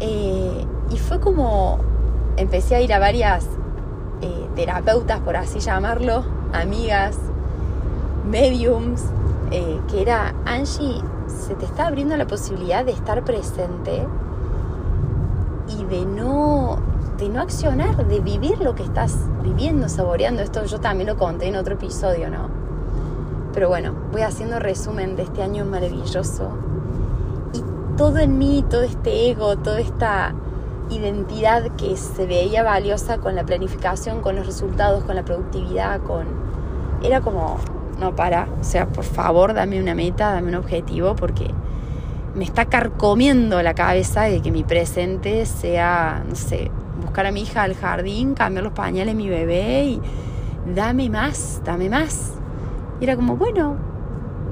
Eh, 0.00 0.66
y 0.90 0.96
fue 0.98 1.20
como, 1.20 1.78
empecé 2.36 2.74
a 2.74 2.80
ir 2.80 2.92
a 2.92 2.98
varias 2.98 3.46
eh, 4.20 4.48
terapeutas, 4.54 5.20
por 5.20 5.36
así 5.36 5.60
llamarlo, 5.60 6.24
amigas, 6.52 7.16
mediums, 8.30 9.02
eh, 9.50 9.80
que 9.90 10.02
era, 10.02 10.34
Angie, 10.44 11.02
te 11.54 11.64
está 11.64 11.86
abriendo 11.86 12.16
la 12.16 12.26
posibilidad 12.26 12.84
de 12.84 12.92
estar 12.92 13.24
presente 13.24 14.06
y 15.68 15.84
de 15.84 16.04
no, 16.04 16.78
de 17.18 17.28
no 17.28 17.40
accionar, 17.40 18.06
de 18.06 18.20
vivir 18.20 18.58
lo 18.60 18.74
que 18.74 18.82
estás 18.82 19.16
viviendo, 19.42 19.88
saboreando. 19.88 20.42
Esto 20.42 20.64
yo 20.64 20.80
también 20.80 21.08
lo 21.08 21.16
conté 21.16 21.48
en 21.48 21.56
otro 21.56 21.74
episodio, 21.74 22.30
¿no? 22.30 22.48
Pero 23.52 23.68
bueno, 23.68 23.92
voy 24.10 24.22
haciendo 24.22 24.58
resumen 24.58 25.16
de 25.16 25.22
este 25.22 25.42
año 25.42 25.64
maravilloso. 25.64 26.50
Y 27.52 27.62
todo 27.96 28.18
en 28.18 28.38
mí, 28.38 28.64
todo 28.68 28.82
este 28.82 29.30
ego, 29.30 29.56
toda 29.56 29.80
esta 29.80 30.34
identidad 30.90 31.70
que 31.76 31.96
se 31.96 32.26
veía 32.26 32.62
valiosa 32.62 33.18
con 33.18 33.34
la 33.34 33.44
planificación, 33.44 34.20
con 34.20 34.36
los 34.36 34.46
resultados, 34.46 35.04
con 35.04 35.16
la 35.16 35.24
productividad, 35.24 36.00
con... 36.02 36.26
Era 37.02 37.20
como, 37.20 37.58
no 37.98 38.14
para, 38.14 38.48
o 38.60 38.64
sea, 38.64 38.88
por 38.88 39.04
favor 39.04 39.54
dame 39.54 39.80
una 39.80 39.94
meta, 39.94 40.32
dame 40.32 40.48
un 40.48 40.56
objetivo, 40.56 41.14
porque 41.16 41.50
me 42.34 42.44
está 42.44 42.66
carcomiendo 42.66 43.62
la 43.62 43.74
cabeza 43.74 44.22
de 44.22 44.40
que 44.40 44.50
mi 44.50 44.64
presente 44.64 45.44
sea, 45.46 46.24
no 46.28 46.34
sé, 46.34 46.70
buscar 47.00 47.26
a 47.26 47.32
mi 47.32 47.42
hija 47.42 47.62
al 47.62 47.74
jardín, 47.74 48.34
cambiar 48.34 48.64
los 48.64 48.72
pañales 48.72 49.14
de 49.14 49.22
mi 49.22 49.28
bebé 49.28 49.84
y 49.84 50.00
dame 50.74 51.10
más, 51.10 51.60
dame 51.64 51.90
más. 51.90 52.32
Era 53.00 53.16
como, 53.16 53.36
bueno, 53.36 53.76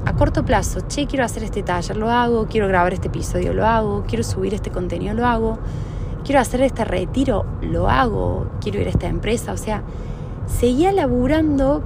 a 0.05 0.15
corto 0.15 0.45
plazo, 0.45 0.81
che, 0.89 1.07
quiero 1.07 1.25
hacer 1.25 1.45
este 1.45 1.63
taller, 1.63 1.97
lo 1.97 2.11
hago, 2.11 2.47
quiero 2.47 2.69
grabar 2.69 2.93
este 2.93 3.09
episodio, 3.09 3.53
lo 3.53 3.67
hago, 3.67 4.05
quiero 4.07 4.25
subir 4.25 4.55
este 4.55 4.71
contenido, 4.71 5.15
lo 5.15 5.27
hago, 5.27 5.59
quiero 6.25 6.41
hacer 6.41 6.63
este 6.63 6.85
retiro, 6.85 7.47
lo 7.63 7.89
hago, 7.89 8.47
quiero 8.61 8.81
ir 8.81 8.89
a 8.89 8.91
esta 8.91 9.09
empresa, 9.09 9.53
o 9.53 9.57
sea, 9.57 9.83
seguía 10.47 10.93
laburando 10.93 11.83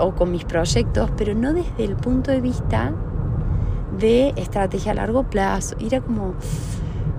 o 0.00 0.14
con 0.14 0.30
mis 0.30 0.44
proyectos, 0.44 1.10
pero 1.16 1.34
no 1.34 1.52
desde 1.52 1.84
el 1.84 1.96
punto 1.96 2.30
de 2.30 2.40
vista 2.40 2.92
de 3.98 4.32
estrategia 4.36 4.92
a 4.92 4.94
largo 4.94 5.24
plazo. 5.24 5.76
Era 5.80 6.00
como, 6.00 6.34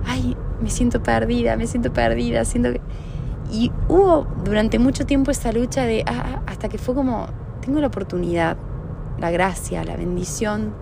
ay, 0.06 0.36
me 0.60 0.70
siento 0.70 1.02
perdida, 1.02 1.56
me 1.56 1.66
siento 1.66 1.92
perdida, 1.92 2.44
siento 2.44 2.72
que... 2.72 2.80
Y 3.50 3.70
hubo 3.88 4.26
durante 4.44 4.78
mucho 4.78 5.04
tiempo 5.04 5.30
esa 5.30 5.52
lucha 5.52 5.84
de, 5.84 6.04
ah, 6.06 6.24
ah, 6.24 6.42
hasta 6.46 6.68
que 6.68 6.78
fue 6.78 6.94
como, 6.94 7.26
tengo 7.60 7.80
la 7.80 7.88
oportunidad, 7.88 8.56
la 9.18 9.30
gracia, 9.30 9.84
la 9.84 9.96
bendición 9.96 10.74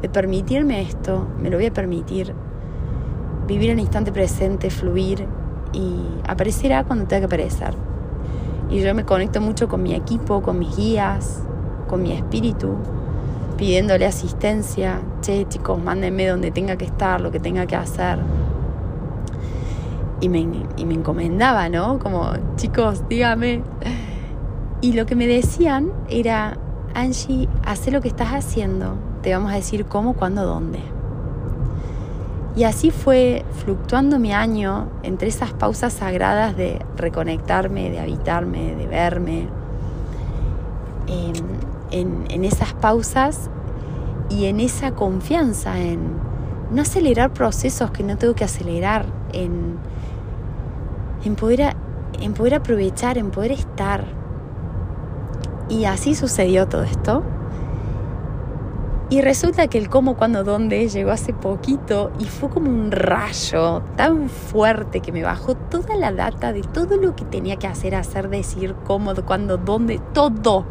de 0.00 0.08
permitirme 0.08 0.82
esto, 0.82 1.28
me 1.38 1.50
lo 1.50 1.56
voy 1.56 1.66
a 1.66 1.72
permitir, 1.72 2.34
vivir 3.46 3.70
el 3.70 3.80
instante 3.80 4.12
presente, 4.12 4.70
fluir 4.70 5.26
y 5.72 6.00
aparecerá 6.26 6.84
cuando 6.84 7.06
tenga 7.06 7.20
que 7.20 7.26
aparecer. 7.26 7.74
Y 8.68 8.80
yo 8.80 8.94
me 8.94 9.04
conecto 9.04 9.40
mucho 9.40 9.68
con 9.68 9.82
mi 9.82 9.94
equipo, 9.94 10.42
con 10.42 10.58
mis 10.58 10.76
guías, 10.76 11.42
con 11.88 12.02
mi 12.02 12.12
espíritu, 12.12 12.74
pidiéndole 13.56 14.06
asistencia. 14.06 15.00
Che, 15.20 15.46
chicos, 15.48 15.82
mándenme 15.82 16.26
donde 16.26 16.50
tenga 16.50 16.76
que 16.76 16.84
estar, 16.84 17.20
lo 17.20 17.30
que 17.30 17.38
tenga 17.40 17.66
que 17.66 17.76
hacer. 17.76 18.18
Y 20.20 20.28
me, 20.28 20.46
y 20.76 20.84
me 20.84 20.94
encomendaba, 20.94 21.68
¿no? 21.68 21.98
Como, 21.98 22.32
chicos, 22.56 23.08
dígame. 23.08 23.62
Y 24.80 24.92
lo 24.92 25.06
que 25.06 25.14
me 25.14 25.26
decían 25.26 25.92
era, 26.08 26.58
Angie, 26.94 27.48
haz 27.64 27.90
lo 27.90 28.00
que 28.00 28.08
estás 28.08 28.28
haciendo. 28.30 28.94
Te 29.22 29.32
vamos 29.32 29.52
a 29.52 29.56
decir 29.56 29.86
cómo, 29.86 30.14
cuándo, 30.14 30.44
dónde. 30.44 30.80
Y 32.56 32.64
así 32.64 32.90
fue 32.90 33.44
fluctuando 33.64 34.18
mi 34.18 34.32
año 34.32 34.88
entre 35.02 35.28
esas 35.28 35.52
pausas 35.52 35.92
sagradas 35.92 36.56
de 36.56 36.80
reconectarme, 36.96 37.90
de 37.90 38.00
habitarme, 38.00 38.74
de 38.74 38.86
verme. 38.86 39.48
En, 41.06 42.24
en, 42.30 42.44
esas 42.44 42.72
pausas 42.72 43.50
y 44.28 44.46
en 44.46 44.60
esa 44.60 44.92
confianza 44.92 45.78
en 45.78 46.18
no 46.72 46.82
acelerar 46.82 47.32
procesos 47.32 47.90
que 47.90 48.02
no 48.02 48.16
tengo 48.16 48.34
que 48.34 48.44
acelerar, 48.44 49.06
en, 49.32 49.76
en, 51.24 51.36
poder, 51.36 51.76
en 52.20 52.32
poder 52.32 52.54
aprovechar, 52.54 53.18
en 53.18 53.30
poder 53.30 53.52
estar. 53.52 54.04
Y 55.68 55.84
así 55.84 56.14
sucedió 56.14 56.66
todo 56.66 56.82
esto. 56.82 57.22
Y 59.08 59.20
resulta 59.20 59.68
que 59.68 59.78
el 59.78 59.88
cómo, 59.88 60.16
cuándo, 60.16 60.42
dónde 60.42 60.88
llegó 60.88 61.12
hace 61.12 61.32
poquito 61.32 62.10
y 62.18 62.24
fue 62.24 62.50
como 62.50 62.68
un 62.68 62.90
rayo 62.90 63.82
tan 63.96 64.28
fuerte 64.28 65.00
que 65.00 65.12
me 65.12 65.22
bajó 65.22 65.54
toda 65.54 65.94
la 65.94 66.10
data 66.10 66.52
de 66.52 66.62
todo 66.62 66.96
lo 66.96 67.14
que 67.14 67.24
tenía 67.24 67.54
que 67.54 67.68
hacer, 67.68 67.94
hacer, 67.94 68.28
decir, 68.28 68.74
cómo, 68.84 69.14
cuándo, 69.14 69.58
dónde, 69.58 70.00
todo. 70.12 70.66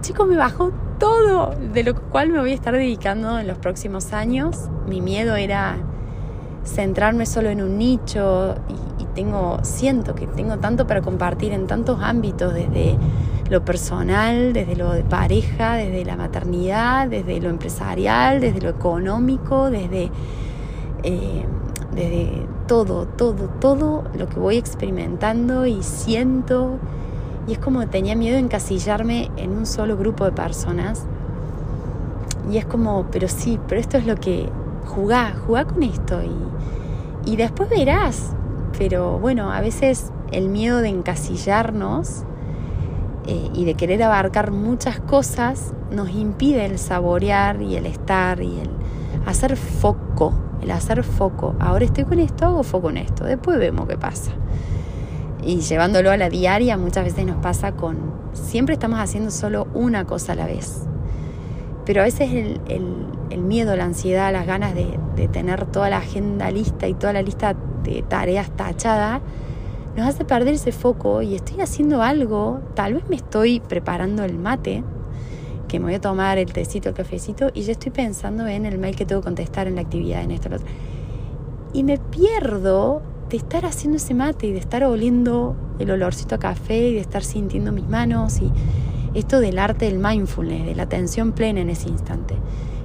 Chicos, 0.00 0.26
me 0.26 0.36
bajó 0.36 0.72
todo, 0.98 1.54
de 1.72 1.84
lo 1.84 1.94
cual 1.94 2.30
me 2.30 2.40
voy 2.40 2.50
a 2.50 2.54
estar 2.54 2.74
dedicando 2.74 3.38
en 3.38 3.46
los 3.46 3.58
próximos 3.58 4.12
años. 4.12 4.68
Mi 4.88 5.00
miedo 5.00 5.36
era 5.36 5.76
centrarme 6.64 7.26
solo 7.26 7.48
en 7.48 7.62
un 7.62 7.78
nicho 7.78 8.56
y, 8.98 9.04
tengo, 9.14 9.58
siento 9.62 10.14
que 10.14 10.26
tengo 10.26 10.58
tanto 10.58 10.86
para 10.86 11.02
compartir 11.02 11.52
en 11.52 11.66
tantos 11.66 12.00
ámbitos, 12.02 12.54
desde 12.54 12.96
lo 13.52 13.64
personal, 13.64 14.52
desde 14.52 14.74
lo 14.74 14.92
de 14.92 15.04
pareja, 15.04 15.74
desde 15.74 16.04
la 16.04 16.16
maternidad, 16.16 17.06
desde 17.06 17.40
lo 17.40 17.50
empresarial, 17.50 18.40
desde 18.40 18.60
lo 18.60 18.70
económico, 18.70 19.70
desde, 19.70 20.10
eh, 21.02 21.44
desde 21.94 22.46
todo, 22.66 23.06
todo, 23.06 23.48
todo 23.60 24.04
lo 24.18 24.28
que 24.28 24.40
voy 24.40 24.56
experimentando 24.56 25.66
y 25.66 25.82
siento. 25.82 26.78
Y 27.46 27.52
es 27.52 27.58
como 27.58 27.86
tenía 27.88 28.16
miedo 28.16 28.34
de 28.34 28.40
encasillarme 28.40 29.30
en 29.36 29.50
un 29.52 29.66
solo 29.66 29.96
grupo 29.96 30.24
de 30.24 30.32
personas. 30.32 31.04
Y 32.50 32.56
es 32.56 32.64
como, 32.64 33.06
pero 33.12 33.28
sí, 33.28 33.60
pero 33.68 33.80
esto 33.80 33.98
es 33.98 34.06
lo 34.06 34.16
que 34.16 34.48
jugá, 34.86 35.34
jugá 35.46 35.66
con 35.66 35.82
esto 35.82 36.20
y, 36.22 37.30
y 37.30 37.36
después 37.36 37.68
verás. 37.68 38.34
Pero 38.78 39.18
bueno, 39.18 39.52
a 39.52 39.60
veces 39.60 40.10
el 40.30 40.48
miedo 40.48 40.78
de 40.78 40.88
encasillarnos 40.88 42.24
eh, 43.26 43.50
y 43.54 43.64
de 43.64 43.74
querer 43.74 44.02
abarcar 44.02 44.50
muchas 44.50 44.98
cosas 44.98 45.72
nos 45.92 46.10
impide 46.10 46.64
el 46.64 46.78
saborear 46.78 47.62
y 47.62 47.76
el 47.76 47.86
estar 47.86 48.42
y 48.42 48.58
el 48.60 48.70
hacer 49.26 49.56
foco, 49.56 50.32
el 50.60 50.70
hacer 50.72 51.04
foco. 51.04 51.54
Ahora 51.60 51.84
estoy 51.84 52.04
con 52.04 52.18
esto, 52.18 52.46
hago 52.46 52.62
foco 52.62 52.90
en 52.90 52.96
esto, 52.98 53.24
después 53.24 53.58
vemos 53.58 53.86
qué 53.86 53.96
pasa. 53.96 54.32
Y 55.44 55.60
llevándolo 55.60 56.10
a 56.10 56.16
la 56.16 56.28
diaria 56.28 56.76
muchas 56.76 57.04
veces 57.04 57.26
nos 57.26 57.36
pasa 57.36 57.72
con, 57.72 58.12
siempre 58.32 58.74
estamos 58.74 58.98
haciendo 58.98 59.30
solo 59.30 59.68
una 59.74 60.04
cosa 60.04 60.32
a 60.32 60.36
la 60.36 60.46
vez. 60.46 60.84
Pero 61.84 62.00
a 62.00 62.04
veces 62.04 62.30
el, 62.32 63.38
miedo, 63.38 63.76
la 63.76 63.84
ansiedad, 63.84 64.32
las 64.32 64.46
ganas 64.46 64.74
de, 64.74 64.98
de 65.16 65.28
tener 65.28 65.66
toda 65.66 65.90
la 65.90 65.98
agenda 65.98 66.50
lista 66.50 66.86
y 66.86 66.94
toda 66.94 67.12
la 67.12 67.22
lista 67.22 67.56
de 67.82 68.02
tareas 68.02 68.50
tachada, 68.50 69.20
nos 69.96 70.06
hace 70.06 70.24
perder 70.24 70.54
ese 70.54 70.72
foco 70.72 71.22
y 71.22 71.34
estoy 71.34 71.60
haciendo 71.60 72.02
algo, 72.02 72.60
tal 72.74 72.94
vez 72.94 73.08
me 73.08 73.16
estoy 73.16 73.60
preparando 73.60 74.24
el 74.24 74.38
mate, 74.38 74.82
que 75.68 75.78
me 75.78 75.86
voy 75.86 75.94
a 75.94 76.00
tomar 76.00 76.38
el 76.38 76.52
tecito, 76.52 76.88
el 76.88 76.94
cafecito, 76.94 77.50
y 77.54 77.62
ya 77.62 77.72
estoy 77.72 77.92
pensando 77.92 78.46
en 78.46 78.66
el 78.66 78.78
mail 78.78 78.96
que 78.96 79.04
tengo 79.04 79.20
que 79.20 79.26
contestar, 79.26 79.66
en 79.66 79.76
la 79.76 79.82
actividad, 79.82 80.22
en 80.22 80.30
esto, 80.30 80.48
lo. 80.48 80.56
Y 81.72 81.84
me 81.84 81.98
pierdo 81.98 83.02
de 83.28 83.38
estar 83.38 83.64
haciendo 83.64 83.96
ese 83.96 84.12
mate 84.12 84.46
y 84.46 84.52
de 84.52 84.58
estar 84.58 84.84
oliendo 84.84 85.56
el 85.78 85.90
olorcito 85.90 86.34
a 86.34 86.38
café 86.38 86.88
y 86.88 86.94
de 86.94 87.00
estar 87.00 87.24
sintiendo 87.24 87.72
mis 87.72 87.88
manos 87.88 88.40
y 88.40 88.52
esto 89.14 89.40
del 89.40 89.58
arte 89.58 89.86
del 89.86 89.98
mindfulness, 89.98 90.66
de 90.66 90.74
la 90.74 90.84
atención 90.84 91.32
plena 91.32 91.60
en 91.60 91.70
ese 91.70 91.88
instante. 91.88 92.34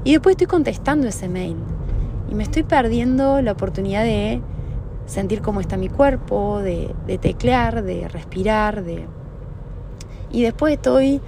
Y 0.03 0.11
después 0.13 0.33
estoy 0.33 0.47
contestando 0.47 1.07
ese 1.07 1.27
mail 1.27 1.57
y 2.29 2.35
me 2.35 2.43
estoy 2.43 2.63
perdiendo 2.63 3.41
la 3.41 3.51
oportunidad 3.51 4.03
de 4.03 4.41
sentir 5.07 5.41
cómo 5.41 5.61
está 5.61 5.77
mi 5.77 5.89
cuerpo, 5.89 6.59
de, 6.59 6.93
teclear, 7.19 7.83
de 7.83 8.07
respirar, 8.07 8.83
de... 8.83 9.07
Y 10.29 10.43
después 10.43 10.73
estoy 10.73 11.21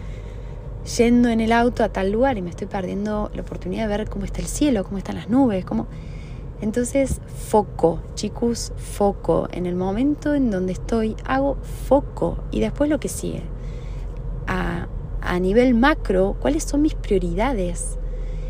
yendo 0.98 1.30
en 1.30 1.40
el 1.40 1.52
auto 1.52 1.84
a 1.84 1.90
tal 1.90 2.12
lugar 2.12 2.38
y 2.38 2.42
me 2.42 2.50
estoy 2.50 2.68
perdiendo 2.68 3.32
la 3.34 3.42
oportunidad 3.42 3.88
de 3.88 3.98
ver 3.98 4.10
cómo 4.10 4.26
está 4.26 4.42
el 4.42 4.48
cielo, 4.48 4.84
cómo 4.84 4.98
están 4.98 5.16
las 5.16 5.30
nubes, 5.30 5.66
cómo... 5.66 5.88
Entonces, 6.62 7.22
foco, 7.48 8.02
chicos, 8.16 8.74
foco. 8.76 9.48
En 9.54 9.66
el 9.66 9.76
momento 9.76 10.36
en 10.36 10.52
donde 10.52 10.74
estoy, 10.74 11.16
hago 11.26 11.56
foco. 11.88 12.44
Y 12.52 12.60
después 12.60 12.90
lo 12.90 13.00
que 13.00 13.08
sigue. 13.08 13.44
A, 14.46 14.90
a 15.22 15.40
nivel 15.40 15.74
macro, 15.74 16.36
¿cuáles 16.42 16.66
son 16.66 16.82
mis 16.82 16.96
prioridades? 16.96 17.99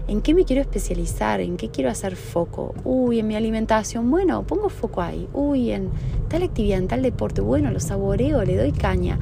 ¿En 0.10 0.22
qué 0.22 0.34
me 0.34 0.44
quiero 0.44 0.64
especializar? 0.64 1.40
¿En 1.40 1.56
qué 1.56 1.70
quiero 1.70 1.92
hacer 1.92 2.16
foco? 2.16 2.74
Uy, 2.84 3.20
en 3.20 3.28
mi 3.28 3.36
alimentación, 3.36 4.10
bueno, 4.10 4.42
pongo 4.42 4.70
foco 4.70 5.04
ahí. 5.04 5.30
Uy, 5.34 5.70
en 5.70 5.92
tal 6.30 6.42
actividad, 6.42 6.80
en 6.80 6.88
tal 6.88 7.04
deporte, 7.04 7.42
bueno, 7.42 7.70
lo 7.70 7.80
saboreo, 7.80 8.44
le 8.44 8.58
doy 8.58 8.72
caña. 8.72 9.20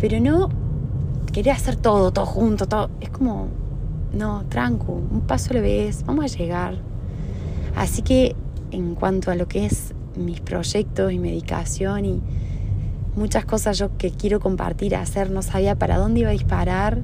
Pero 0.00 0.18
no 0.18 0.48
querer 1.32 1.54
hacer 1.54 1.76
todo, 1.76 2.10
todo 2.10 2.26
junto, 2.26 2.66
todo. 2.66 2.90
Es 3.00 3.10
como, 3.10 3.46
no, 4.12 4.44
tranco, 4.48 4.92
un 4.92 5.20
paso 5.20 5.52
a 5.52 5.54
la 5.54 5.60
vez, 5.60 6.04
vamos 6.04 6.24
a 6.24 6.36
llegar. 6.36 6.78
Así 7.76 8.02
que 8.02 8.34
en 8.72 8.96
cuanto 8.96 9.30
a 9.30 9.36
lo 9.36 9.46
que 9.46 9.66
es 9.66 9.94
mis 10.16 10.40
proyectos 10.40 11.12
y 11.12 11.20
medicación 11.20 12.04
y 12.04 12.20
muchas 13.14 13.44
cosas 13.44 13.78
yo 13.78 13.96
que 13.96 14.10
quiero 14.10 14.40
compartir, 14.40 14.96
hacer, 14.96 15.30
no 15.30 15.42
sabía 15.42 15.76
para 15.76 15.96
dónde 15.96 16.20
iba 16.20 16.30
a 16.30 16.32
disparar, 16.32 17.02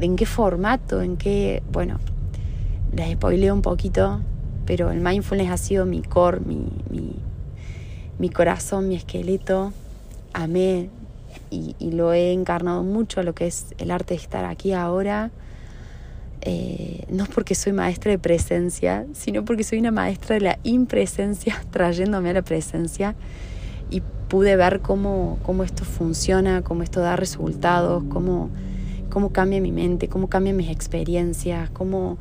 en 0.00 0.16
qué 0.16 0.26
formato, 0.26 1.00
en 1.00 1.16
qué, 1.16 1.62
bueno, 1.72 1.98
les 2.92 3.12
spoileo 3.12 3.54
un 3.54 3.62
poquito, 3.62 4.20
pero 4.66 4.90
el 4.90 5.00
mindfulness 5.00 5.50
ha 5.50 5.56
sido 5.56 5.86
mi 5.86 6.02
core, 6.02 6.40
mi, 6.40 6.66
mi, 8.18 8.28
corazón, 8.30 8.88
mi 8.88 8.96
esqueleto. 8.96 9.72
Amé 10.32 10.90
y, 11.50 11.74
lo 11.92 12.12
he 12.12 12.32
encarnado 12.32 12.82
mucho 12.82 13.20
a 13.20 13.22
lo 13.22 13.34
que 13.34 13.46
es 13.46 13.74
el 13.78 13.90
arte 13.90 14.14
de 14.14 14.20
estar 14.20 14.44
aquí 14.44 14.72
ahora. 14.72 15.30
Eh, 16.42 17.04
no 17.08 17.24
porque 17.26 17.54
soy 17.54 17.72
maestra 17.72 18.10
de 18.10 18.18
presencia, 18.18 19.06
sino 19.14 19.44
porque 19.44 19.64
soy 19.64 19.78
una 19.78 19.90
maestra 19.90 20.34
de 20.34 20.40
la 20.42 20.58
impresencia, 20.62 21.62
trayéndome 21.70 22.30
a 22.30 22.34
la 22.34 22.42
presencia. 22.42 23.14
Y 23.88 24.02
pude 24.28 24.56
ver 24.56 24.80
cómo, 24.80 25.38
cómo 25.44 25.62
esto 25.62 25.84
funciona, 25.84 26.62
cómo 26.62 26.82
esto 26.82 27.00
da 27.00 27.16
resultados, 27.16 28.02
cómo, 28.10 28.50
cómo 29.16 29.32
cambia 29.32 29.62
mi 29.62 29.72
mente, 29.72 30.08
cómo 30.08 30.28
cambian 30.28 30.58
mis 30.58 30.68
experiencias, 30.68 31.70
cómo, 31.70 32.18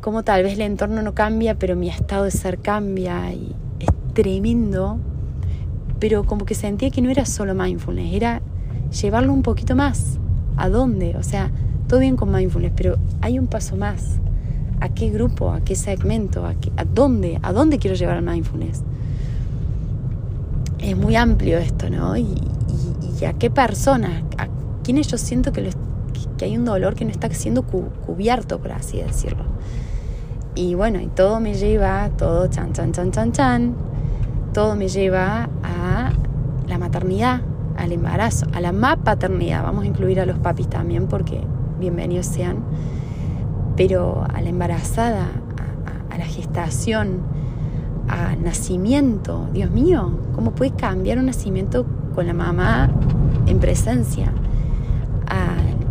cómo 0.00 0.24
tal 0.24 0.42
vez 0.42 0.54
el 0.54 0.62
entorno 0.62 1.02
no 1.02 1.14
cambia, 1.14 1.56
pero 1.56 1.76
mi 1.76 1.88
estado 1.88 2.24
de 2.24 2.32
ser 2.32 2.58
cambia. 2.58 3.32
Y 3.32 3.54
es 3.78 3.90
tremendo 4.12 4.98
pero 6.00 6.24
como 6.24 6.46
que 6.46 6.56
sentía 6.56 6.90
que 6.90 7.00
no 7.00 7.10
era 7.10 7.24
solo 7.24 7.54
mindfulness, 7.54 8.12
era 8.12 8.42
llevarlo 9.00 9.32
un 9.32 9.42
poquito 9.42 9.76
más. 9.76 10.18
¿A 10.56 10.68
dónde? 10.68 11.16
O 11.16 11.22
sea, 11.22 11.52
todo 11.86 12.00
bien 12.00 12.16
con 12.16 12.32
mindfulness, 12.32 12.72
pero 12.74 12.96
hay 13.20 13.38
un 13.38 13.46
paso 13.46 13.76
más. 13.76 14.18
¿A 14.80 14.88
qué 14.88 15.10
grupo? 15.10 15.52
¿A 15.52 15.60
qué 15.60 15.76
segmento? 15.76 16.44
¿A, 16.44 16.56
a 16.76 16.84
dónde? 16.84 17.38
¿A 17.40 17.52
dónde 17.52 17.78
quiero 17.78 17.94
llevar 17.94 18.16
el 18.16 18.24
mindfulness? 18.24 18.82
Es 20.80 20.96
muy 20.96 21.14
amplio 21.14 21.58
esto, 21.58 21.88
¿no? 21.88 22.16
Y, 22.16 22.34
a 23.24 23.32
qué 23.32 23.48
persona, 23.48 24.24
a 24.36 24.48
quiénes 24.84 25.08
yo 25.08 25.18
siento 25.18 25.52
que, 25.52 25.70
que 26.38 26.44
hay 26.44 26.56
un 26.56 26.64
dolor 26.64 26.94
que 26.94 27.04
no 27.04 27.10
está 27.10 27.28
siendo 27.30 27.62
cubierto, 27.62 28.60
por 28.60 28.72
así 28.72 28.98
decirlo. 28.98 29.44
Y 30.54 30.74
bueno, 30.74 31.00
y 31.00 31.08
todo 31.08 31.40
me 31.40 31.54
lleva, 31.54 32.10
todo 32.16 32.46
chan, 32.46 32.72
chan, 32.72 32.92
chan, 32.92 33.10
chan, 33.10 33.32
chan, 33.32 33.74
todo 34.52 34.76
me 34.76 34.86
lleva 34.86 35.48
a 35.64 36.12
la 36.68 36.78
maternidad, 36.78 37.40
al 37.76 37.90
embarazo, 37.90 38.46
a 38.52 38.60
la 38.60 38.70
más 38.70 38.98
paternidad. 38.98 39.64
Vamos 39.64 39.82
a 39.82 39.86
incluir 39.88 40.20
a 40.20 40.26
los 40.26 40.38
papis 40.38 40.68
también 40.68 41.08
porque 41.08 41.40
bienvenidos 41.80 42.26
sean. 42.26 42.58
Pero 43.76 44.24
a 44.32 44.40
la 44.40 44.48
embarazada, 44.48 45.26
a, 46.10 46.18
la 46.18 46.24
gestación, 46.24 47.22
a 48.08 48.36
nacimiento. 48.36 49.48
Dios 49.52 49.72
mío, 49.72 50.20
¿cómo 50.36 50.52
puede 50.52 50.70
cambiar 50.70 51.18
un 51.18 51.26
nacimiento 51.26 51.84
con 52.14 52.28
la 52.28 52.34
mamá 52.34 52.92
en 53.46 53.58
presencia? 53.58 54.32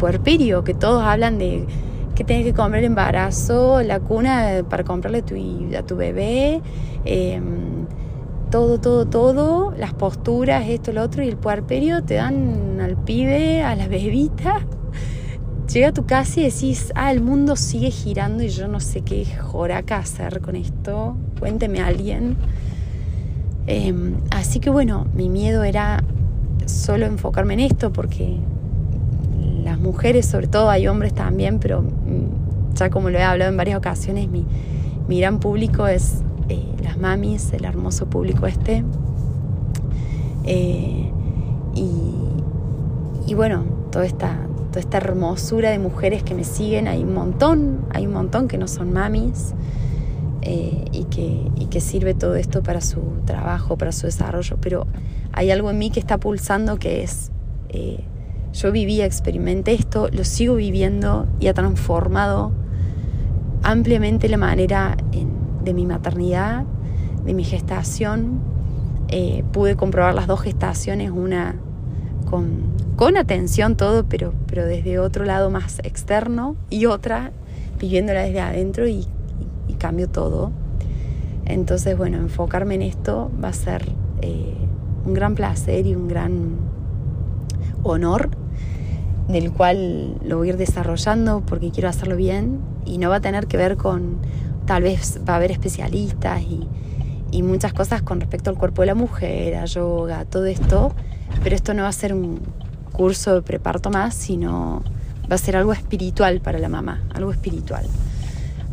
Puerperio, 0.03 0.65
que 0.65 0.74
todos 0.74 1.01
hablan 1.01 1.38
de 1.38 1.65
que 2.13 2.25
tienes 2.25 2.45
que 2.45 2.53
comer 2.53 2.79
el 2.79 2.88
embarazo, 2.88 3.81
la 3.83 4.01
cuna 4.01 4.62
para 4.69 4.83
comprarle 4.83 5.22
tu, 5.22 5.36
a 5.77 5.83
tu 5.83 5.95
bebé. 5.95 6.62
Em, 7.05 7.86
todo, 8.51 8.81
todo, 8.81 9.05
todo, 9.05 9.74
las 9.77 9.93
posturas, 9.93 10.67
esto, 10.67 10.91
lo 10.91 11.03
otro, 11.03 11.24
y 11.24 11.29
el 11.29 11.38
puerperio 11.38 12.03
te 12.03 12.15
dan 12.15 12.81
al 12.81 12.98
pibe, 12.98 13.63
a 13.63 13.77
la 13.77 13.88
bebita. 13.88 14.65
Llega 15.74 15.88
a 15.88 15.93
tu 15.93 16.05
casa 16.05 16.41
y 16.41 16.43
decís, 16.43 16.91
ah, 16.95 17.10
el 17.10 17.22
mundo 17.22 17.55
sigue 17.55 17.89
girando 17.89 18.44
y 18.44 18.50
yo 18.50 18.68
no 18.68 18.81
sé 18.81 19.03
qué 19.03 19.25
joraca 19.25 20.00
hacer 20.00 20.42
con 20.42 20.57
esto. 20.57 21.16
Cuénteme 21.39 21.79
a 21.79 21.87
alguien. 21.87 22.35
Em, 23.68 24.16
así 24.31 24.59
que 24.59 24.70
bueno, 24.70 25.07
mi 25.16 25.29
miedo 25.29 25.63
era 25.63 26.03
solo 26.66 27.05
enfocarme 27.05 27.53
en 27.53 27.61
esto 27.61 27.94
porque 27.94 28.42
las 29.64 29.80
mujeres, 29.80 30.26
sobre 30.26 30.48
todo 30.48 30.70
hay 30.70 30.88
hombres 30.88 31.14
también, 31.14 31.60
pero 31.60 31.82
mm, 31.82 32.76
ya 32.76 32.90
como 32.90 33.10
lo 33.10 33.18
he 33.18 33.24
hablado 33.24 33.52
en 33.52 33.58
varias 33.58 33.78
ocasiones, 33.78 34.30
mi, 34.30 34.46
mi 35.08 35.20
gran 35.20 35.40
público 35.40 35.88
es 35.88 36.22
eh, 36.50 36.66
las 36.84 36.98
mamis, 36.98 37.54
el 37.54 37.66
hermoso 37.66 38.08
público 38.08 38.48
este. 38.48 38.84
Eh, 40.46 41.10
y, 43.26 43.34
bueno, 43.36 43.64
toda 43.92 44.06
esta, 44.06 44.38
toda 44.70 44.80
esta 44.80 44.98
hermosura 44.98 45.72
de 45.72 45.80
mujeres 45.80 46.22
que 46.22 46.36
me 46.36 46.44
siguen, 46.44 46.88
hay 46.88 47.04
un 47.04 47.14
montón, 47.14 47.86
hay 47.90 48.06
un 48.06 48.14
montón 48.14 48.48
que 48.48 48.58
no 48.58 48.68
son 48.68 48.94
mamis. 48.94 49.54
Eh, 50.46 50.86
y, 50.92 51.06
que, 51.06 51.50
y 51.56 51.68
que 51.68 51.80
sirve 51.80 52.14
todo 52.14 52.36
esto 52.36 52.64
para 52.64 52.82
su 52.82 53.00
trabajo, 53.26 53.78
para 53.78 53.94
su 53.94 54.08
desarrollo, 54.08 54.58
pero 54.60 54.88
hay 55.32 55.52
algo 55.52 55.72
en 55.72 55.78
mí 55.78 55.90
que 55.90 56.02
está 56.02 56.18
pulsando 56.18 56.78
que 56.78 57.02
es, 57.02 57.32
yo 58.53 58.72
vivía, 58.72 59.05
experimenté 59.05 59.74
esto, 59.74 60.09
lo 60.11 60.24
sigo 60.24 60.55
viviendo 60.55 61.27
y 61.39 61.48
ha 61.48 61.53
transformado 61.53 62.51
ampliamente 63.63 64.29
la 64.29 64.37
manera 64.37 64.96
de 65.63 65.74
mi 65.74 65.85
maternidad, 65.85 66.66
de 67.25 67.33
mi 67.33 67.44
gestación. 67.44 68.39
Eh, 69.07 69.44
pude 69.51 69.75
comprobar 69.75 70.13
las 70.13 70.27
dos 70.27 70.42
gestaciones, 70.42 71.11
una 71.11 71.55
con, 72.29 72.74
con 72.96 73.18
atención 73.18 73.75
todo, 73.75 74.05
pero, 74.05 74.33
pero 74.48 74.66
desde 74.66 75.00
otro 75.00 75.25
lado 75.25 75.50
más 75.50 75.79
externo 75.79 76.55
y 76.70 76.85
otra 76.85 77.31
viviéndola 77.79 78.22
desde 78.22 78.39
adentro 78.39 78.87
y, 78.87 79.07
y, 79.68 79.74
cambio 79.74 80.09
todo. 80.09 80.51
Entonces, 81.46 81.98
bueno, 81.98 82.18
enfocarme 82.18 82.75
en 82.75 82.83
esto 82.83 83.31
va 83.44 83.50
a 83.50 83.53
ser 83.53 83.89
eh, 84.22 84.55
un 85.05 85.13
gran 85.13 85.35
placer 85.35 85.85
y 85.85 85.96
un 85.96 86.07
gran 86.07 86.55
honor 87.83 88.43
del 89.27 89.51
cual 89.51 90.18
lo 90.24 90.38
voy 90.38 90.50
a 90.50 90.51
ir 90.51 90.57
desarrollando 90.57 91.42
porque 91.46 91.72
quiero 91.72 91.90
hacerlo 91.90 92.16
bien 92.16 92.59
y 92.86 92.98
no 92.98 93.09
va 93.09 93.18
a 93.18 93.22
tener 93.22 93.48
que 93.48 93.57
ver 93.57 93.77
con 93.77 94.18
tal 94.66 94.83
vez 94.83 95.20
va 95.27 95.33
a 95.33 95.36
haber 95.38 95.51
especialistas 95.51 96.42
y, 96.42 96.68
muchas 97.42 97.74
cosas 97.74 98.03
con 98.03 98.20
respecto 98.20 98.51
al 98.51 98.57
cuerpo 98.57 98.83
de 98.83 98.86
la 98.86 98.96
mujer, 98.96 99.55
a 99.55 99.66
yoga, 99.66 100.24
todo 100.25 100.46
esto, 100.46 100.94
pero 101.44 101.55
esto 101.55 101.74
no 101.74 101.81
va 101.81 101.90
a 101.90 101.94
ser 101.94 102.14
un 102.14 102.40
curso 102.92 103.33
de 103.33 103.42
preparto 103.42 103.90
más, 103.90 104.14
sino 104.14 104.83
va 105.29 105.36
a 105.36 105.40
ser 105.40 105.57
algo 105.57 105.74
espiritual 105.74 106.42
para 106.42 106.59
la 106.59 106.70
mamá, 106.70 107.03
algo 107.12 107.31
espiritual. 107.31 107.88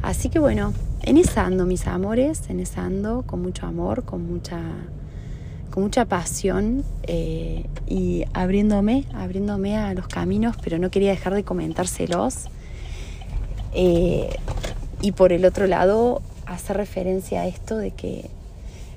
Así 0.02 0.28
que 0.28 0.38
bueno, 0.38 0.74
en 1.02 1.16
esa 1.16 1.46
ando, 1.46 1.64
mis 1.64 1.86
amores, 1.86 2.42
en 2.50 2.60
esa 2.60 2.84
ando, 2.84 3.22
con 3.22 3.40
mucho 3.40 3.66
amor, 3.66 4.04
con 4.04 4.30
mucha, 4.30 4.60
con 5.70 5.85
mucha 5.85 6.04
pasión 6.04 6.85
eh, 7.04 7.64
y 7.87 8.24
abriéndome, 8.33 9.04
abriéndome 9.14 9.76
a 9.76 9.94
los 9.94 10.09
caminos, 10.09 10.56
pero 10.62 10.78
no 10.78 10.90
quería 10.90 11.11
dejar 11.11 11.35
de 11.35 11.44
comentárselos. 11.44 12.46
Eh, 13.72 14.37
y 15.00 15.12
por 15.12 15.33
el 15.33 15.44
otro 15.44 15.66
lado, 15.66 16.22
hace 16.46 16.74
referencia 16.74 17.42
a 17.42 17.46
esto 17.46 17.76
de 17.76 17.92
que 17.92 18.28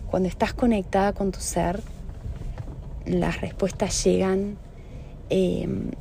cuando 0.10 0.28
estás 0.28 0.54
conectada 0.54 1.14
con 1.14 1.32
tu 1.32 1.40
ser, 1.40 1.82
las 3.06 3.42
respuestas 3.42 4.04
llegan, 4.04 4.58
em, 5.30 5.92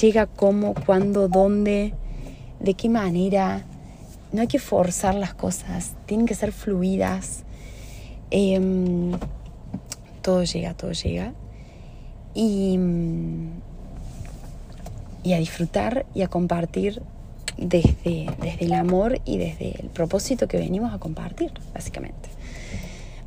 llega 0.00 0.26
cómo, 0.26 0.74
cuándo, 0.74 1.28
dónde, 1.28 1.94
de 2.60 2.74
qué 2.74 2.88
manera. 2.88 3.64
No 4.32 4.42
hay 4.42 4.46
que 4.46 4.58
forzar 4.58 5.14
las 5.14 5.34
cosas, 5.34 5.94
tienen 6.06 6.26
que 6.26 6.34
ser 6.34 6.52
fluidas. 6.52 7.44
Todo 10.22 10.44
llega, 10.44 10.74
todo 10.74 10.92
llega. 10.92 11.32
Y, 12.34 12.78
y 15.22 15.32
a 15.32 15.38
disfrutar 15.38 16.06
y 16.14 16.22
a 16.22 16.28
compartir 16.28 17.02
desde, 17.56 18.30
desde 18.40 18.64
el 18.64 18.72
amor 18.72 19.20
y 19.24 19.38
desde 19.38 19.80
el 19.80 19.88
propósito 19.88 20.48
que 20.48 20.56
venimos 20.56 20.94
a 20.94 20.98
compartir, 20.98 21.52
básicamente. 21.74 22.30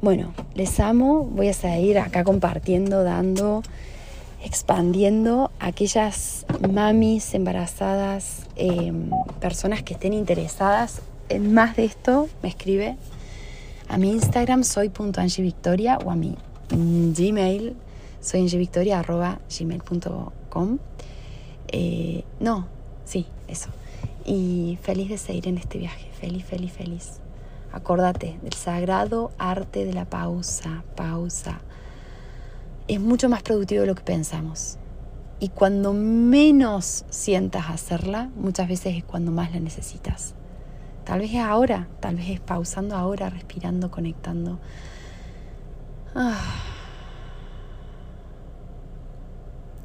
Bueno, 0.01 0.34
les 0.53 0.79
amo, 0.79 1.23
voy 1.23 1.47
a 1.47 1.53
seguir 1.53 1.97
acá 1.97 2.23
compartiendo, 2.23 3.03
dando, 3.03 3.63
expandiendo 4.43 5.51
aquellas 5.60 6.45
mamis 6.69 7.34
embarazadas, 7.34 8.47
em, 8.56 9.10
personas 9.39 9.82
que 9.82 9.93
estén 9.93 10.13
interesadas 10.13 11.01
en 11.29 11.53
más 11.53 11.77
de 11.77 11.86
esto, 11.86 12.27
me 12.41 12.49
escribe 12.49 12.97
a 13.88 13.97
mi 13.97 14.12
Instagram 14.12 14.63
soy.angivictoria 14.63 15.97
o 16.03 16.12
a 16.12 16.15
mi 16.15 16.36
Gmail 16.69 17.76
soyangivictoria.gmail.com 18.21 20.78
eh, 21.67 22.23
No, 22.39 22.67
sí, 23.06 23.28
eso 23.47 23.69
y 24.26 24.78
feliz 24.82 25.10
de 25.10 25.17
seguir 25.17 25.47
en 25.47 25.58
este 25.58 25.78
viaje, 25.78 26.10
feliz, 26.19 26.45
feliz, 26.45 26.71
feliz. 26.71 27.12
Acordate 27.71 28.38
del 28.41 28.54
sagrado 28.54 29.32
arte 29.38 29.86
de 29.86 29.93
la 29.93 30.06
pausa, 30.06 30.84
pausa. 30.95 31.62
Es 32.88 32.99
mucho 32.99 33.30
más 33.30 33.41
productivo 33.41 33.82
de 33.82 33.88
lo 33.88 33.95
que 33.95 34.04
pensamos. 34.04 34.78
Y 35.39 35.49
cuando 35.49 35.93
menos 35.93 37.06
sientas 37.10 37.69
hacerla, 37.69 38.30
muchas 38.36 38.67
veces 38.67 38.97
es 38.97 39.04
cuando 39.04 39.32
más 39.32 39.52
la 39.52 39.60
necesitas. 39.60 40.36
Tal 41.04 41.19
vez 41.19 41.32
es 41.32 41.39
ahora, 41.39 41.88
tal 41.99 42.15
vez 42.15 42.30
es 42.30 42.39
pausando 42.39 42.95
ahora, 42.95 43.30
respirando, 43.30 43.91
conectando. 43.91 44.60
Ah. 46.15 46.63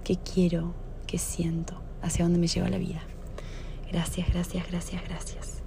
¿Qué 0.05 0.17
quiero? 0.17 0.75
¿Qué 1.07 1.19
siento? 1.19 1.75
¿Hacia 2.03 2.25
dónde 2.25 2.39
me 2.39 2.47
lleva 2.47 2.69
la 2.69 2.79
vida? 2.79 3.03
Gracias, 3.91 4.29
gracias, 4.29 4.69
gracias, 4.69 5.03
gracias. 5.05 5.58